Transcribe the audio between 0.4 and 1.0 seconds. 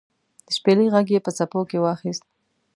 د شپیلۍ